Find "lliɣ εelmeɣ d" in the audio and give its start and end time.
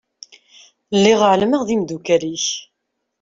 0.97-1.69